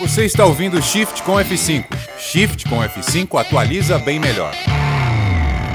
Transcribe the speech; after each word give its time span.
Você 0.00 0.24
está 0.24 0.44
ouvindo 0.44 0.82
Shift 0.82 1.22
com 1.22 1.34
F5. 1.34 1.84
Shift 2.18 2.68
com 2.68 2.78
F5 2.78 3.40
atualiza 3.40 3.98
bem 3.98 4.18
melhor. 4.18 4.52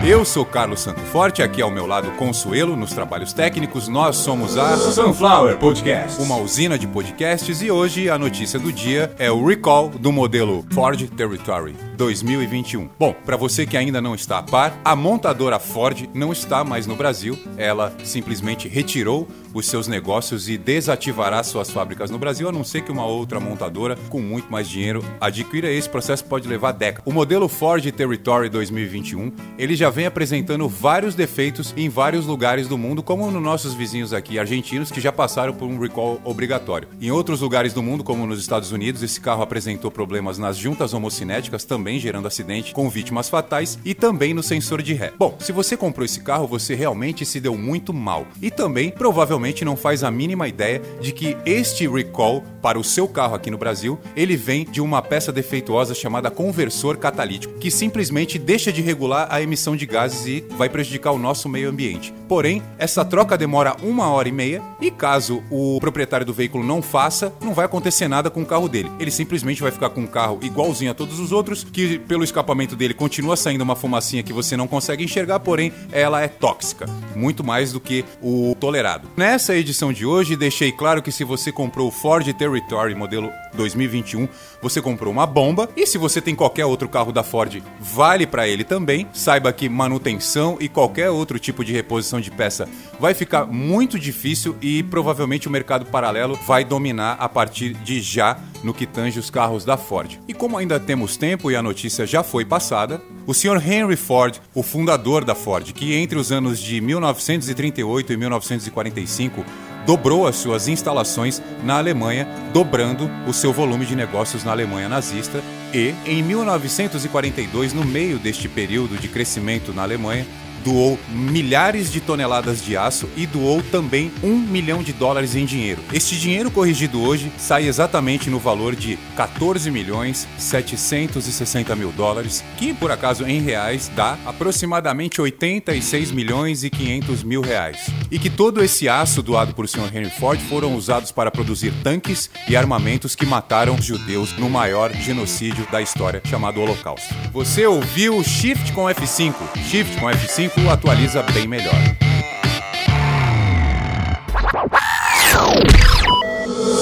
Eu 0.05 0.25
sou 0.25 0.45
Carlos 0.45 0.81
Santo 0.81 0.99
Forte, 0.99 1.41
aqui 1.41 1.61
ao 1.61 1.71
meu 1.71 1.85
lado 1.85 2.11
Consuelo 2.17 2.75
nos 2.75 2.91
trabalhos 2.91 3.31
técnicos. 3.31 3.87
Nós 3.87 4.17
somos 4.17 4.57
a 4.57 4.75
Sunflower 4.75 5.57
Podcast, 5.57 6.21
uma 6.21 6.35
usina 6.35 6.77
de 6.77 6.85
podcasts 6.85 7.61
e 7.61 7.71
hoje 7.71 8.09
a 8.09 8.17
notícia 8.17 8.59
do 8.59 8.73
dia 8.73 9.15
é 9.17 9.31
o 9.31 9.45
recall 9.45 9.87
do 9.87 10.11
modelo 10.11 10.65
Ford 10.73 11.07
Territory 11.15 11.92
2021. 11.95 12.89
Bom, 12.99 13.13
para 13.25 13.37
você 13.37 13.65
que 13.65 13.77
ainda 13.77 14.01
não 14.01 14.15
está 14.15 14.39
a 14.39 14.43
par, 14.43 14.79
a 14.83 14.95
montadora 14.95 15.59
Ford 15.59 16.09
não 16.13 16.31
está 16.31 16.63
mais 16.63 16.85
no 16.85 16.95
Brasil. 16.95 17.37
Ela 17.57 17.95
simplesmente 18.03 18.67
retirou 18.67 19.27
os 19.53 19.67
seus 19.67 19.87
negócios 19.87 20.49
e 20.49 20.57
desativará 20.57 21.43
suas 21.43 21.69
fábricas 21.69 22.09
no 22.09 22.17
Brasil, 22.17 22.49
a 22.49 22.51
não 22.51 22.63
ser 22.63 22.81
que 22.81 22.91
uma 22.91 23.05
outra 23.05 23.39
montadora 23.39 23.95
com 24.09 24.19
muito 24.19 24.51
mais 24.51 24.67
dinheiro 24.67 25.03
adquira. 25.21 25.71
Esse 25.71 25.87
processo 25.87 26.25
pode 26.25 26.47
levar 26.47 26.71
décadas. 26.71 27.03
O 27.05 27.13
modelo 27.13 27.47
Ford 27.47 27.83
Territory 27.91 28.49
2021 28.49 29.31
ele 29.57 29.75
já 29.75 29.89
vem 29.89 30.05
apresentando 30.05 30.67
vários 30.67 31.15
defeitos 31.15 31.73
em 31.77 31.87
vários 31.89 32.25
lugares 32.25 32.67
do 32.67 32.77
mundo, 32.77 33.03
como 33.03 33.29
nos 33.29 33.41
nossos 33.41 33.73
vizinhos 33.73 34.13
aqui 34.13 34.39
argentinos 34.39 34.91
que 34.91 34.99
já 34.99 35.11
passaram 35.11 35.53
por 35.53 35.65
um 35.65 35.79
recall 35.79 36.19
obrigatório. 36.23 36.87
Em 36.99 37.11
outros 37.11 37.41
lugares 37.41 37.73
do 37.73 37.83
mundo, 37.83 38.03
como 38.03 38.25
nos 38.25 38.39
Estados 38.39 38.71
Unidos, 38.71 39.03
esse 39.03 39.21
carro 39.21 39.43
apresentou 39.43 39.91
problemas 39.91 40.37
nas 40.37 40.57
juntas 40.57 40.93
homocinéticas, 40.93 41.63
também 41.63 41.82
gerando 41.99 42.27
acidente 42.27 42.73
com 42.73 42.89
vítimas 42.89 43.29
fatais 43.29 43.77
e 43.85 43.93
também 43.93 44.33
no 44.33 44.41
sensor 44.41 44.81
de 44.81 44.93
ré. 44.93 45.13
Bom, 45.19 45.37
se 45.39 45.51
você 45.51 45.77
comprou 45.77 46.03
esse 46.03 46.21
carro, 46.21 46.47
você 46.47 46.73
realmente 46.73 47.25
se 47.25 47.39
deu 47.39 47.55
muito 47.55 47.93
mal 47.93 48.25
e 48.41 48.49
também 48.49 48.89
provavelmente 48.89 49.63
não 49.63 49.75
faz 49.75 50.03
a 50.03 50.09
mínima 50.09 50.47
ideia 50.47 50.81
de 50.99 51.11
que 51.11 51.37
este 51.45 51.87
recall 51.87 52.43
para 52.61 52.79
o 52.79 52.83
seu 52.83 53.07
carro 53.07 53.35
aqui 53.35 53.51
no 53.51 53.57
Brasil, 53.57 53.99
ele 54.15 54.35
vem 54.35 54.65
de 54.65 54.81
uma 54.81 55.01
peça 55.01 55.31
defeituosa 55.31 55.93
chamada 55.93 56.31
conversor 56.31 56.97
catalítico, 56.97 57.59
que 57.59 57.69
simplesmente 57.69 58.39
deixa 58.39 58.71
de 58.71 58.81
regular 58.81 59.27
a 59.29 59.41
emissão 59.41 59.75
de 59.75 59.83
de 59.83 59.85
gases 59.85 60.25
e 60.25 60.43
vai 60.55 60.69
prejudicar 60.69 61.11
o 61.11 61.19
nosso 61.19 61.49
meio 61.49 61.69
ambiente. 61.69 62.13
Porém, 62.27 62.63
essa 62.77 63.03
troca 63.03 63.37
demora 63.37 63.75
uma 63.83 64.09
hora 64.09 64.29
e 64.29 64.31
meia 64.31 64.61
e 64.79 64.89
caso 64.89 65.43
o 65.51 65.77
proprietário 65.79 66.25
do 66.25 66.33
veículo 66.33 66.63
não 66.63 66.81
faça, 66.81 67.33
não 67.41 67.53
vai 67.53 67.65
acontecer 67.65 68.07
nada 68.07 68.29
com 68.29 68.41
o 68.41 68.45
carro 68.45 68.69
dele. 68.69 68.89
Ele 68.99 69.11
simplesmente 69.11 69.61
vai 69.61 69.71
ficar 69.71 69.89
com 69.89 70.01
um 70.01 70.07
carro 70.07 70.39
igualzinho 70.41 70.91
a 70.91 70.93
todos 70.93 71.19
os 71.19 71.31
outros, 71.31 71.65
que 71.73 71.97
pelo 71.97 72.23
escapamento 72.23 72.75
dele 72.75 72.93
continua 72.93 73.35
saindo 73.35 73.63
uma 73.63 73.75
fumacinha 73.75 74.21
que 74.21 74.31
você 74.31 74.55
não 74.55 74.67
consegue 74.67 75.03
enxergar, 75.03 75.39
porém 75.39 75.73
ela 75.91 76.21
é 76.21 76.27
tóxica, 76.27 76.85
muito 77.15 77.43
mais 77.43 77.73
do 77.73 77.79
que 77.79 78.05
o 78.21 78.55
tolerado. 78.59 79.09
Nessa 79.17 79.55
edição 79.55 79.91
de 79.91 80.05
hoje, 80.05 80.35
deixei 80.35 80.71
claro 80.71 81.01
que 81.01 81.11
se 81.11 81.23
você 81.23 81.51
comprou 81.51 81.87
o 81.87 81.91
Ford 81.91 82.31
Territory 82.31 82.93
modelo 82.93 83.31
2021, 83.55 84.27
você 84.61 84.81
comprou 84.81 85.11
uma 85.11 85.25
bomba 85.25 85.69
e 85.75 85.85
se 85.87 85.97
você 85.97 86.21
tem 86.21 86.35
qualquer 86.35 86.65
outro 86.65 86.87
carro 86.87 87.11
da 87.11 87.23
Ford, 87.23 87.61
vale 87.79 88.27
para 88.27 88.47
ele 88.47 88.63
também. 88.63 89.07
Saiba 89.11 89.51
que 89.51 89.67
manutenção 89.67 90.57
e 90.59 90.69
qualquer 90.69 91.09
outro 91.09 91.39
tipo 91.39 91.65
de 91.65 91.73
reposição 91.73 92.21
de 92.21 92.29
peça 92.29 92.69
vai 92.99 93.13
ficar 93.13 93.45
muito 93.45 93.99
difícil 93.99 94.55
e 94.61 94.83
provavelmente 94.83 95.47
o 95.47 95.51
mercado 95.51 95.85
paralelo 95.85 96.37
vai 96.47 96.63
dominar 96.63 97.13
a 97.19 97.27
partir 97.27 97.73
de 97.73 97.99
já 97.99 98.37
no 98.63 98.73
que 98.73 98.85
tange 98.85 99.19
os 99.19 99.29
carros 99.29 99.65
da 99.65 99.77
Ford. 99.77 100.19
E 100.27 100.33
como 100.33 100.57
ainda 100.57 100.79
temos 100.79 101.17
tempo 101.17 101.51
e 101.51 101.55
a 101.55 101.61
notícia 101.61 102.07
já 102.07 102.23
foi 102.23 102.45
passada, 102.45 103.01
o 103.27 103.33
Sr. 103.33 103.61
Henry 103.65 103.95
Ford, 103.95 104.39
o 104.53 104.63
fundador 104.63 105.23
da 105.25 105.35
Ford, 105.35 105.71
que 105.73 105.93
entre 105.93 106.17
os 106.17 106.31
anos 106.31 106.59
de 106.59 106.79
1938 106.81 108.13
e 108.13 108.17
1945 108.17 109.45
dobrou 109.85 110.25
as 110.25 110.37
suas 110.37 110.67
instalações 110.67 111.41
na 111.63 111.77
Alemanha, 111.77 112.27
dobrando 112.53 113.09
o 113.27 113.33
seu 113.33 113.51
volume 113.51 113.85
de 113.85 113.95
negócios 113.95 114.43
na 114.43 114.51
Alemanha 114.51 114.89
nazista. 114.89 115.43
E, 115.73 115.93
em 116.05 116.21
1942, 116.23 117.73
no 117.73 117.83
meio 117.83 118.19
deste 118.19 118.47
período 118.47 118.95
de 118.95 119.07
crescimento 119.07 119.73
na 119.73 119.83
Alemanha, 119.83 120.25
doou 120.63 120.99
milhares 121.09 121.91
de 121.91 121.99
toneladas 121.99 122.63
de 122.63 122.77
aço 122.77 123.09
e 123.15 123.27
doou 123.27 123.61
também 123.61 124.11
um 124.23 124.37
milhão 124.37 124.81
de 124.81 124.93
dólares 124.93 125.35
em 125.35 125.45
dinheiro. 125.45 125.81
Este 125.91 126.17
dinheiro 126.17 126.49
corrigido 126.49 127.01
hoje 127.01 127.31
sai 127.37 127.67
exatamente 127.67 128.29
no 128.29 128.39
valor 128.39 128.75
de 128.75 128.97
14 129.15 129.69
milhões 129.69 130.27
760 130.37 131.75
mil 131.75 131.91
dólares, 131.91 132.43
que 132.57 132.73
por 132.73 132.91
acaso 132.91 133.25
em 133.25 133.41
reais 133.41 133.91
dá 133.95 134.17
aproximadamente 134.25 135.21
86 135.21 136.11
milhões 136.11 136.63
e 136.63 136.69
500 136.69 137.23
mil 137.23 137.41
reais. 137.41 137.87
E 138.09 138.17
que 138.17 138.29
todo 138.29 138.63
esse 138.63 138.87
aço 138.87 139.21
doado 139.21 139.53
por 139.53 139.67
Sr. 139.67 139.89
Henry 139.93 140.09
Ford 140.09 140.39
foram 140.39 140.75
usados 140.75 141.11
para 141.11 141.31
produzir 141.31 141.73
tanques 141.83 142.29
e 142.47 142.55
armamentos 142.55 143.15
que 143.15 143.25
mataram 143.25 143.81
judeus 143.81 144.37
no 144.37 144.49
maior 144.49 144.93
genocídio 144.93 145.67
da 145.71 145.81
história 145.81 146.21
chamado 146.25 146.61
Holocausto. 146.61 147.13
Você 147.31 147.65
ouviu 147.65 148.23
Shift 148.23 148.71
com 148.73 148.83
F5. 148.83 149.33
Shift 149.69 149.99
com 149.99 150.07
F5 150.07 150.52
atualiza 150.71 151.23
bem 151.23 151.47
melhor. 151.47 151.73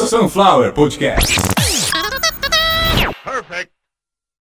Sunflower 0.09 0.73
Podcast. 0.73 1.39
Perfect. 3.23 3.80